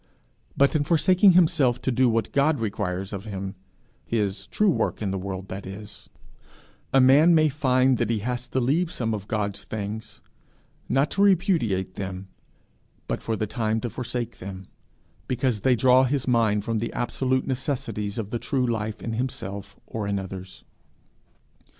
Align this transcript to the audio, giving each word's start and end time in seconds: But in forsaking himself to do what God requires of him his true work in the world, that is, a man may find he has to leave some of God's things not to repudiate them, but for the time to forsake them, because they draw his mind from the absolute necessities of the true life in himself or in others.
But 0.57 0.75
in 0.75 0.83
forsaking 0.83 1.33
himself 1.33 1.79
to 1.83 1.91
do 1.91 2.09
what 2.09 2.31
God 2.31 2.59
requires 2.59 3.13
of 3.13 3.25
him 3.25 3.53
his 4.03 4.47
true 4.47 4.71
work 4.71 4.99
in 4.99 5.11
the 5.11 5.17
world, 5.19 5.47
that 5.49 5.67
is, 5.67 6.09
a 6.91 6.99
man 6.99 7.35
may 7.35 7.49
find 7.49 7.99
he 8.09 8.17
has 8.17 8.47
to 8.47 8.59
leave 8.59 8.91
some 8.91 9.13
of 9.13 9.27
God's 9.27 9.63
things 9.63 10.23
not 10.89 11.11
to 11.11 11.21
repudiate 11.21 11.93
them, 11.97 12.29
but 13.07 13.21
for 13.21 13.35
the 13.35 13.45
time 13.45 13.79
to 13.81 13.91
forsake 13.91 14.39
them, 14.39 14.65
because 15.27 15.59
they 15.59 15.75
draw 15.75 16.03
his 16.05 16.27
mind 16.27 16.63
from 16.63 16.79
the 16.79 16.91
absolute 16.93 17.45
necessities 17.45 18.17
of 18.17 18.31
the 18.31 18.39
true 18.39 18.65
life 18.65 19.03
in 19.03 19.13
himself 19.13 19.75
or 19.85 20.07
in 20.07 20.17
others. 20.17 20.63